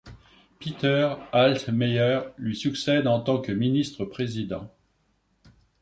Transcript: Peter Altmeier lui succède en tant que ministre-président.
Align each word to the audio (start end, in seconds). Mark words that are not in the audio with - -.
Peter 0.57 1.13
Altmeier 1.31 2.21
lui 2.39 2.55
succède 2.55 3.05
en 3.05 3.19
tant 3.19 3.39
que 3.39 3.51
ministre-président. 3.51 4.73